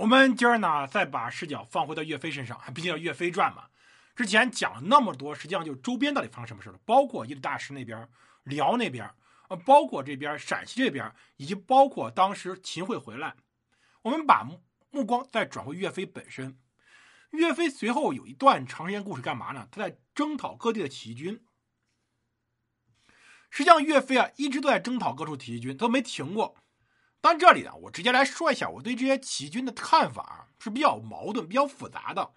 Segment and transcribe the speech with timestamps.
[0.00, 3.66] 我们今儿呢，再把视角放回到岳飞身上，毕竟叫《岳飞传》嘛。
[4.16, 8.08] 之前讲了那么多，实际上就周边到底发生什么事了，包括伊犁大石那边、
[8.44, 9.10] 辽那边，
[9.50, 13.36] 呃，包括这边陕西这边，以及包括当时秦桧回来。
[14.00, 14.48] 我们把
[14.90, 16.58] 目光再转回岳飞本身。
[17.32, 19.68] 岳飞随后有一段长时间故事，干嘛呢？
[19.70, 21.44] 他在征讨各地的起义军。
[23.50, 26.56] 实际上，岳飞啊，一直都在征讨各处起义军，他都没停过。
[27.20, 32.32] 但这里呢，我直接来说一下我对这些起义军的看法是比较矛盾、比较复杂的。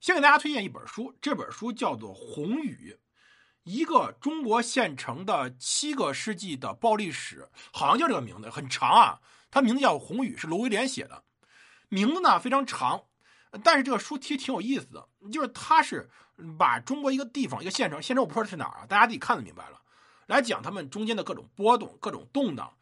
[0.00, 2.96] 先给大家推荐一本书，这本书叫做《红雨》，
[3.64, 9.20] 一个中国县城的七个世纪的暴力史，好像叫这个名字，很长啊。
[9.50, 11.24] 它名字叫《红雨》，是罗威廉写的，
[11.88, 13.02] 名字呢非常长，
[13.64, 16.08] 但是这个书其实挺有意思的，就是它是
[16.58, 19.80] 把中国一个地方、一个县城，县城我不知道是哪儿啊，大家自己看就明白了，
[20.26, 22.72] 来讲他们中间的各种波动、各种动荡。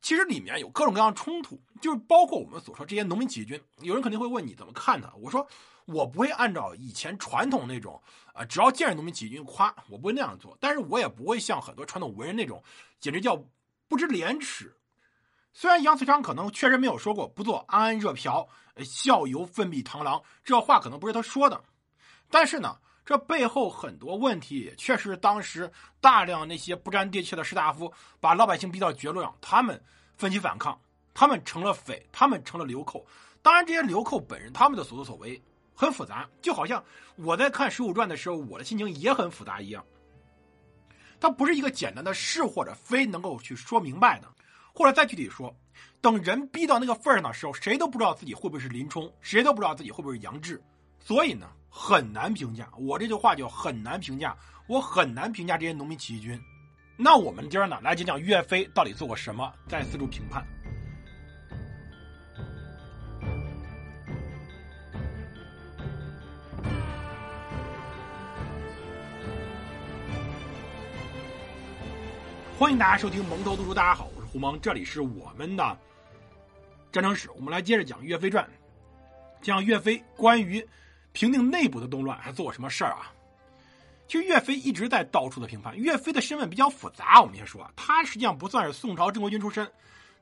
[0.00, 3.60] 其实里面有各种各样的冲突，就是包括我们所说这些农民起义军。
[3.80, 5.12] 有人肯定会问你怎么看他？
[5.16, 5.46] 我说
[5.86, 8.00] 我不会按照以前传统那种，
[8.32, 10.56] 啊，只要见着农民起义军夸，我不会那样做。
[10.60, 12.62] 但是我也不会像很多传统文人那种，
[13.00, 13.36] 简直叫
[13.88, 14.74] 不知廉耻。
[15.52, 18.48] 虽然杨嗣昌可能确实没有说过不做安安热瓢，
[18.84, 21.60] 笑游奋笔螳螂，这话可能不是他说的，
[22.30, 25.68] 但是呢，这背后很多问题确实当时
[26.00, 29.82] 大量那些不沾地气的士大夫把老百姓逼到绝路上，他们
[30.18, 30.78] 奋起反抗，
[31.14, 33.06] 他们成了匪，他们成了流寇。
[33.40, 35.40] 当然，这些流寇本人他们的所作所为
[35.72, 36.84] 很复杂，就好像
[37.16, 39.82] 我在看《水浒传》的时候，我的心情也很复杂一样。
[41.20, 44.28] 它不是一个简单的是或者非能够去说明白的。
[44.74, 45.52] 或者再具体说，
[46.00, 50.62] 等人逼到那个份上的时候，谁都不知道自己会不会是林冲，谁都不知道自己会不会是杨志，
[51.00, 52.70] 所以呢，很难评价。
[52.78, 54.36] 我这句话就很难评价，
[54.68, 56.40] 我很难评价这些农民起义军。
[57.00, 60.44] 那我们今儿呢，来讲讲岳飞到底做过什么，再四处评判。
[72.58, 74.10] 欢迎大家收听蒙头读书，大家好。
[74.16, 75.78] 我是胡蒙，这里是我们的
[76.90, 78.44] 战争史，我们来接着讲《岳飞传》，
[79.40, 80.66] 讲岳飞关于
[81.12, 83.14] 平定内部的动乱还做过什么事儿啊？
[84.08, 85.76] 其实岳飞一直在到处的评判。
[85.76, 89.70] 岳飞的身份比较复杂，我们先说啊，他实际上不算是宋朝正规军出身，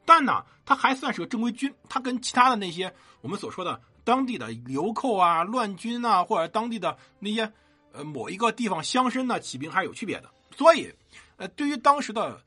[0.04, 1.72] 但呢，他还算是个正规军。
[1.88, 7.50] 他跟其他的那些我们所说的当地的流寇啊、乱军啊，或者当地的那些
[7.92, 10.30] 呃某一个地方乡绅呢起兵还是有区别的。
[10.56, 10.92] 所以，
[11.36, 12.42] 呃，对于当时的。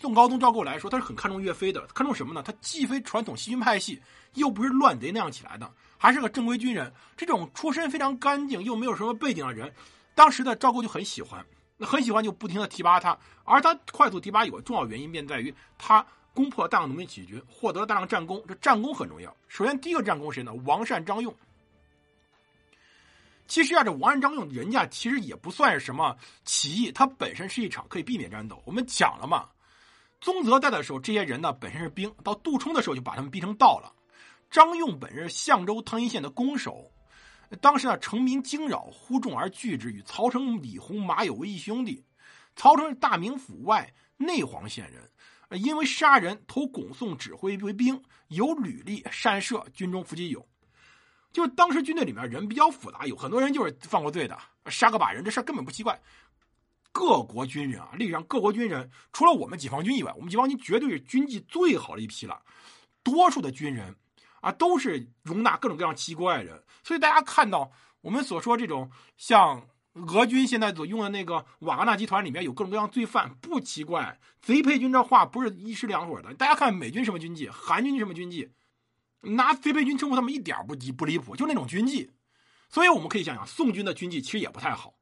[0.00, 1.84] 宋高宗赵构来说，他是很看重岳飞的。
[1.88, 2.40] 看重什么呢？
[2.40, 4.00] 他既非传统西军派系，
[4.34, 5.68] 又不是乱贼那样起来的，
[5.98, 6.92] 还是个正规军人。
[7.16, 9.72] 这种出身非常干净又没有什么背景的人，
[10.14, 11.44] 当时的赵构就很喜欢，
[11.76, 13.18] 那很喜欢就不停的提拔他。
[13.44, 18.42] 而他快速提拔有个重要原因，便在于他攻破大量农民起义军，获得了大量战功。
[18.46, 19.34] 这战功很重要。
[19.48, 20.52] 首先，第一个战功谁呢？
[20.64, 21.34] 王善、张用。
[23.48, 28.62] 其实啊，这王善、张用，人家其实也不算是什么起义，他本身是一场可以避免战斗。
[28.64, 29.48] 我们讲了嘛。
[30.20, 33.92] 宗泽在的时候，这些人呢本身是兵；到杜冲的时候，就把他们逼成道了。
[34.50, 36.90] 张用本是相州汤阴县的攻守，
[37.60, 42.04] 当时呢城民惊扰，呼众而聚之，与曹成、李弘、马有为一兄弟。
[42.54, 50.46] 曹成是大名府外内黄县人，因为杀人投拱宋指挥为兵，有履历，善射，军中伏击有。
[51.32, 55.98] 就是当时军队里面人比较复杂，有很多人就是犯过罪的，杀个把人，这事根本不奇怪。
[56.92, 62.42] 各国军人啊，历史上各国军人，除了我们解放军以外，我们解放军绝对是军纪最好的一批了。
[63.02, 63.96] 多数的军人
[64.42, 66.62] 啊，都是容纳各种各样奇怪的人。
[66.84, 67.72] 所以大家看到
[68.02, 74.20] 我们所说这种像俄军现在所用的那个瓦格纳集团里面有各种各样罪犯，不奇怪。
[74.42, 76.34] 贼配军这话不是一时两会的。
[76.34, 78.50] 大家看美军什么军纪，韩军什么军纪，
[79.22, 82.10] 拿贼配军称呼他们一点不不离谱，就那种军纪。
[82.68, 84.94] 所以我们可以想想，宋军的军纪其实也不太好。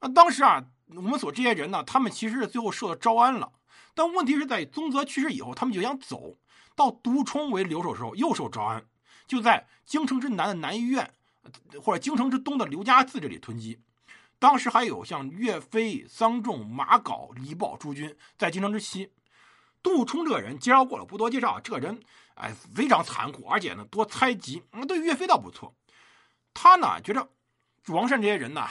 [0.00, 0.66] 啊，当时啊。
[0.94, 3.50] 我们所这些人呢，他们其实是最后受到招安了，
[3.92, 6.36] 但问题是在宗泽去世以后，他们就想走
[6.76, 8.84] 到独冲为留守时候又受招安，
[9.26, 11.12] 就在京城之南的南医院，
[11.82, 13.80] 或者京城之东的刘家寺这里囤积。
[14.38, 19.10] 当时还有像岳飞、桑仲、马镐、李豹诸军在京城之西。
[19.82, 21.58] 杜冲这个人介绍过了，不多介绍。
[21.60, 22.02] 这个人
[22.34, 24.62] 哎非常残酷，而且呢多猜忌。
[24.86, 25.74] 对岳飞倒不错，
[26.52, 27.28] 他呢觉着
[27.86, 28.66] 王善这些人呢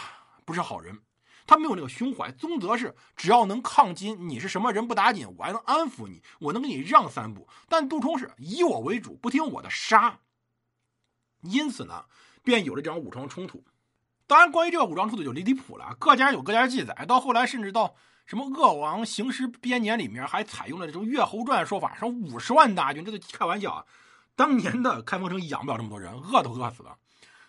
[0.45, 1.01] 不是好人。
[1.47, 7.47] 他没有那个胸怀，宗泽是只要能抗金，你是什么人不打紧，我还能安抚你，我能给你让三步。
[7.69, 10.19] 但杜冲是以我为主，不听我的杀，
[11.41, 12.05] 因此呢，
[12.43, 13.63] 便有了这场武装冲突。
[14.27, 17.05] 当然，关于这个武装冲突就离离谱了，各家有各家记载。
[17.07, 17.95] 到后来，甚至到
[18.25, 23.85] 什么《鄂王行师编年》里面还采用了这种《岳侯传》说法，说五十万大军，这都开玩笑啊。
[24.35, 26.97] 当年的开封城养不了这么多人，饿都饿死了，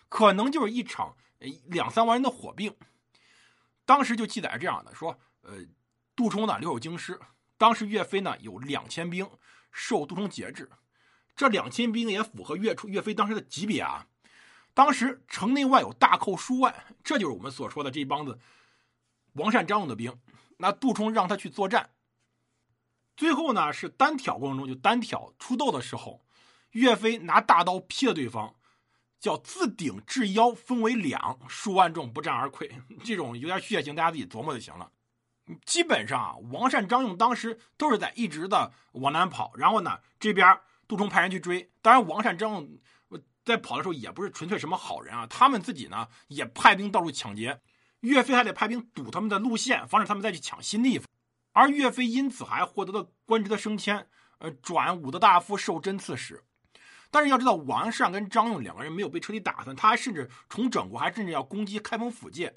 [0.07, 1.15] 可能就是一场
[1.65, 2.75] 两三万人的火并。
[3.87, 5.53] 当时就记载是这样的：说，呃，
[6.13, 7.17] 杜充呢留有京师，
[7.57, 9.27] 当时岳飞呢有两千兵，
[9.71, 10.69] 受杜充节制。
[11.37, 14.07] 这两千兵也符合岳出岳飞当时的级别啊。
[14.73, 18.37] 当时城内外有大寇数万，这就是我们所说的这帮子
[19.33, 20.19] 王善张勇的兵。
[20.57, 21.91] 那杜充让他去作战，
[23.15, 26.25] 最后呢是单挑过程中就单挑出斗的时候，
[26.71, 28.53] 岳飞拿大刀劈了对方，
[29.19, 32.69] 叫自顶至腰分为两，数万众不战而溃。
[33.03, 34.91] 这种有点血腥，大家自己琢磨就行了。
[35.65, 41.71] 基本上啊，王善张用当时都是在一直的往南跑，然后呢这边杜充派人去追。
[41.81, 42.79] 当然王善张用。
[43.45, 47.61] 在跑的时候也不是纯粹什么好人啊，他们自己呢也派兵到处抢劫，
[48.01, 51.07] 岳飞还得派兵堵他们的路线，防止他们再去抢新地方。
[51.53, 54.09] 而岳飞因此还获得了官职的升迁，
[54.39, 56.43] 呃，转武德大夫，授针刺史。
[57.09, 62.53] 但是要知道，王善跟张用两个人没有被彻底打散，他还甚至重整过，还甚至要攻击开封府界。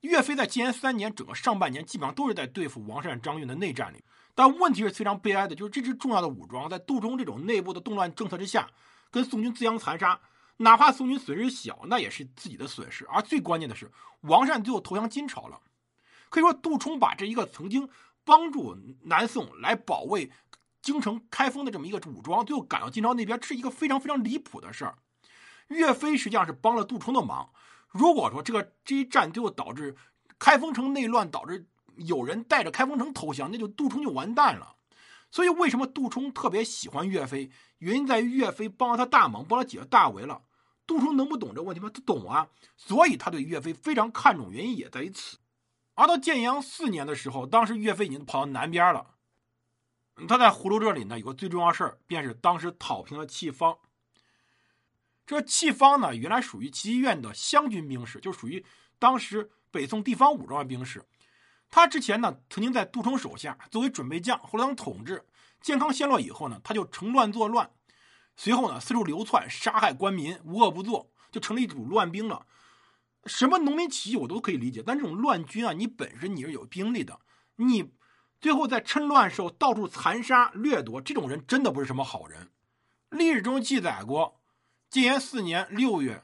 [0.00, 4.04] 岳飞在建炎三年整个上半年基本上都是在对付王善、张运的内战里。
[4.34, 8.68] 但问题是非常悲哀的，就是这支重要的武装在杜忠这种内部的动乱政策之下。
[9.10, 10.20] 跟宋军自相残杀，
[10.58, 13.06] 哪怕宋军损失小，那也是自己的损失。
[13.06, 13.90] 而最关键的是，
[14.22, 15.58] 王善最后投降金朝了。
[16.28, 17.88] 可以说，杜冲把这一个曾经
[18.24, 20.30] 帮助南宋来保卫
[20.86, 24.96] 京城开封的这么一个武装，最后赶到金朝那边，是一个非常非常离谱的事儿。
[25.66, 27.50] 岳飞实际上是帮了杜充的忙。
[27.88, 29.96] 如果说这个这一战最后导致
[30.38, 31.66] 开封城内乱，导致
[31.96, 34.76] 有人带着开封城投降，那就杜充就完蛋了。
[35.32, 37.50] 所以，为什么杜充特别喜欢岳飞？
[37.78, 40.42] 原因在于岳飞帮了他大忙，帮他解了大围了。
[40.86, 41.90] 杜充能不懂这问题吗？
[41.92, 42.48] 他懂啊。
[42.76, 45.38] 所以他对岳飞非常看重，原因也在于此。
[45.94, 49.15] 而到建阳四年的时候，当时岳飞已经跑到南边了。
[50.28, 53.78] 他在葫芦这里呢，有个最重要事儿，便是当时讨平了戚方。
[55.26, 58.64] 这戚方呢，原来属于齐院的湘军兵士，就属于
[58.98, 61.04] 当时北宋地方武装的兵士。
[61.68, 65.26] 他之前呢，曾经在杜充手下作为准备将，后来当统治。
[65.60, 67.68] 建康陷落以后呢，他就乘乱作乱，
[68.36, 72.46] 随后呢四处流窜，杀害官民，无恶不作，就成了一股乱兵了。
[73.24, 77.18] 什么农民起义我都可以理解，但这种乱军啊，你本身你是有兵力的，
[77.56, 77.90] 你
[78.40, 82.50] 最后在趁乱时候到处残杀掠夺，这种人真的不是什么好人。
[83.10, 84.40] 历史中记载过，
[84.88, 86.22] 建炎四年六月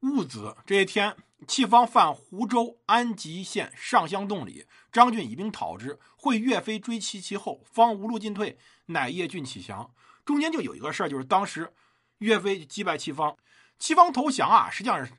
[0.00, 1.16] 戊子这一天。
[1.44, 8.56] 戚方犯湖州安吉县上乡洞里，张俊以兵讨之，会岳飞追其其后，方无路进退，
[8.86, 9.92] 乃叶俊起降。
[10.24, 11.72] 中间就有一个事儿，就是当时
[12.18, 13.36] 岳飞击败戚方，
[13.76, 15.12] 戚方投降啊，实际上是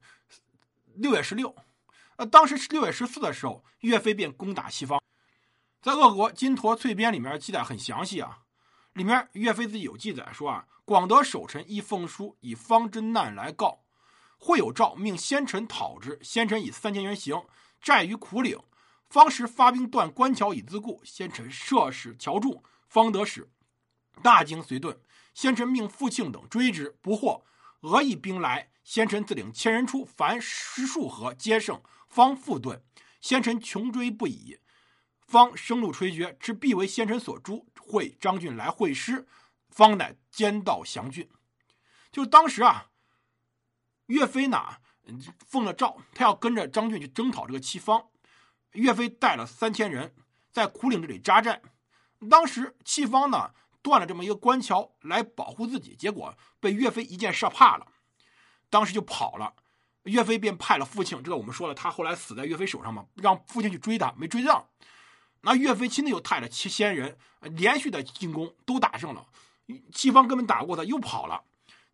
[0.95, 1.53] 六月十六，
[2.15, 5.03] 呃，当时是六月十四的时候，岳飞便攻打戚方。
[5.83, 8.39] 在《鄂国金陀翠编》里面记载很详细啊，
[8.93, 13.83] 里面岳飞自己有记载说啊，广德守臣一奉书，以方之难来告。
[14.37, 17.43] 会有诏命先臣讨之，先臣以三千人行，
[17.81, 18.57] 寨于苦岭。
[19.09, 23.51] 方时发兵断关桥以自固，先臣设使桥筑，方得使。
[24.21, 24.99] 大惊随遁。
[25.33, 27.43] 先臣命傅庆等追之，不获。
[27.81, 32.79] 俄役兵来，先臣自领千人出，凡十数合皆胜，方复遁。
[33.19, 34.59] 先臣穷追不已，
[35.27, 37.67] 方生路垂绝，知必为先臣所诛。
[37.79, 39.27] 会张俊来会师，
[39.69, 41.29] 方乃兼道降郡。
[42.11, 42.89] 就当时啊。
[44.07, 44.77] 岳飞呢，
[45.47, 48.09] 奉了诏，他要跟着张俊去征讨这个戚方。
[48.73, 50.13] 岳飞带了三千人
[50.51, 51.61] 在苦岭这里扎寨。
[52.29, 57.87] 当时戚方呢断了这么一个关桥来保护自己，结果被岳飞一箭射怕了，
[58.69, 59.55] 当时就跑了。
[60.03, 64.67] 岳飞便派了父亲，这个我们说了，他后来死在岳飞手上嘛，让父亲去追他，没追上。
[65.45, 69.27] 那岳飞亲自又派了七千人连续的进攻，都打胜了。
[69.91, 71.43] 戚方根本打不过他，又跑了。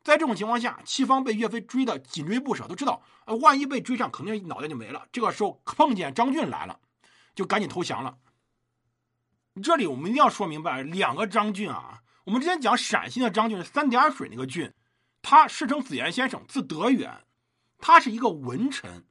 [0.03, 5.07] 在这种情况下，戚方被岳飞追的紧追不舍，都知道，呃，万一被追上，肯定脑袋就没了。
[5.11, 6.79] 这个时候碰见张俊来了，
[7.35, 8.17] 就赶紧投降了。
[9.61, 14.71] 这里我们一定要说明白，两个张俊啊，我们之前讲陕西的张俊是三点水那个俊，
[15.21, 17.25] 他世称子言先生，字德远，
[17.79, 19.05] 他是一个文臣，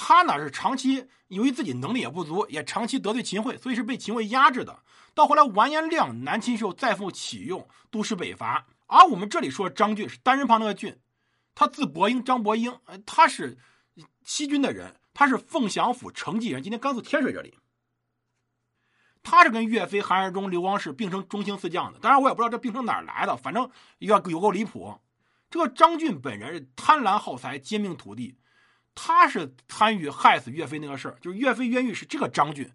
[0.00, 4.84] 他呢是长期由于自己能力也不足，也长期得罪秦桧，所以是被秦桧压制的。
[5.12, 8.64] 到后来完颜亮南侵时候，再复启用，督师北伐。
[8.86, 10.96] 而我们这里说张俊是单人旁那个俊，
[11.52, 13.58] 他字伯英，张伯英，他是
[14.22, 17.58] 西军的人，他是凤翔府成纪人，今天甘肃天水这里。
[19.24, 24.96] 他是跟岳飞、韩世忠、刘光世并称中兴四将的，当然我也不知道这并称哪儿来的，反正有有够离谱。
[25.50, 28.36] 这个张俊本人是贪婪好财、兼并土地，
[29.00, 32.72] 他是参与害死岳飞那个事儿，就是岳飞冤狱是这个张俊，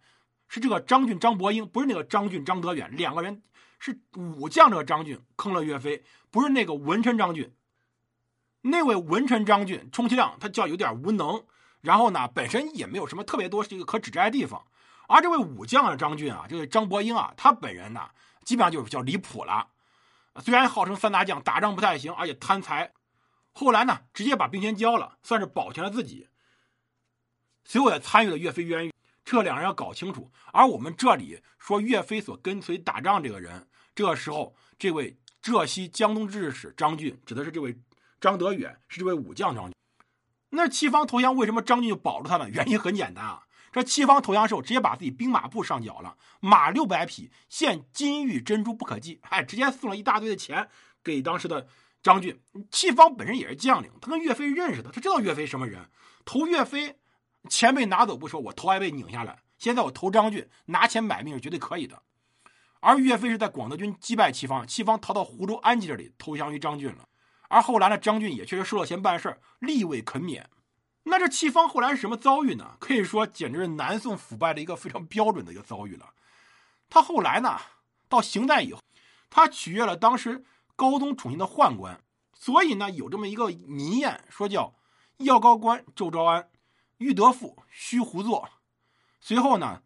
[0.48, 3.42] 是这个张俊张伯英，不是那个张俊张德远，两个人。
[3.86, 7.54] 是武将这个张俊坑了岳飞，不是那个文臣张俊。
[8.62, 11.44] 那位文臣张俊，充其量他叫有点无能，
[11.82, 14.66] 然后呢，本身也没有什么特别多这个可指摘的地方。
[15.10, 18.10] 而这位武将啊，张俊啊，这个张伯英啊，他本人呢，
[18.46, 19.68] 基本上就是比较离谱了。
[20.38, 22.94] 虽然号称三大将，打仗不太行，而且贪财，
[23.54, 26.28] 后来呢，直接把兵权交了，算是保全了自己。
[27.64, 28.94] 随后也参与了岳飞冤狱，
[29.24, 30.32] 这两人要搞清楚。
[30.52, 37.80] 而我们这里说岳飞所跟随打仗这个人，这个时候这位浙西江东制使张俊，指的是这位
[38.20, 39.74] 张德远，是这位武将张俊。
[40.50, 42.50] 那戚方投降，为什么张俊就保住他呢？
[42.50, 43.44] 原因很简单啊。
[43.72, 50.70] 这戚方投降时候，直接把自己兵马部上缴了，马六百匹，现金玉珍珠不可计，哎，直接送了一大堆的钱
[51.04, 51.68] 给当时的
[52.04, 52.40] 张俊。
[52.70, 55.90] 戚方本身也是将领，他跟岳飞认识的，他知道岳飞什么人。
[56.26, 57.00] 投岳飞，
[57.50, 59.42] 钱被拿走不说，我头还被拧下来。
[59.58, 62.02] 现在我投张俊，拿钱买命是绝对可以的。
[62.82, 67.08] 而岳飞是在广德军击败戚方，戚方逃到湖州安吉这里投降于张俊了。
[67.48, 70.50] 而后来呢，张俊也确实收了钱办事立位肯免。
[71.04, 72.76] 那这戚方后来是什么遭遇呢？
[72.80, 76.14] 可以说简直是南宋腐败的一个非常标准的一个遭遇了。
[76.90, 77.58] 他后来呢，
[78.10, 78.80] 到刑代以后，
[79.30, 80.44] 他取悦了当时
[80.76, 82.02] 高宗宠信的宦官，
[82.34, 84.74] 所以呢，有这么一个民谚，说叫
[85.18, 86.50] “要高官周昭安，
[86.98, 88.50] 欲得富须胡作”。
[89.22, 89.84] 随后呢，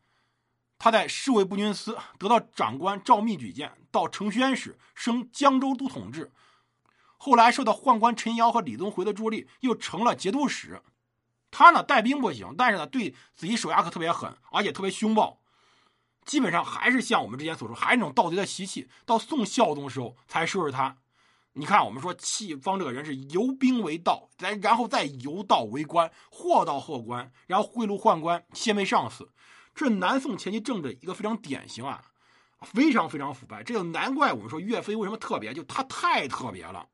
[0.80, 6.32] 他在侍卫步军司得到长官赵密举荐，到承宣使，升江州都统制。
[7.18, 10.82] 后来受到宦官陈瑶和李宗回的助力，又成了节度使。
[11.52, 15.40] 他呢带兵不行，但是呢对自己手下可特别狠，而且特别凶暴。
[16.28, 18.88] 基本上还是像我们之前所说，还是那种盗贼的习气。
[19.06, 20.98] 到宋孝宗的时候才收拾他。
[21.54, 29.32] 你看，我们说戚方这个人是由兵为道，再然后再由道为官，祸道贺官，然后贿赂宦官，先为上司。
[29.74, 32.04] 这是南宋前期政治一个非常典型啊，
[32.62, 33.64] 非常非常腐败。
[33.64, 36.90] 这就难怪我们说岳飞为什么特别，就他太特别了。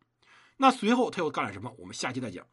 [0.58, 1.74] 那随后他又干了什么？
[1.80, 2.46] 我们下期再讲。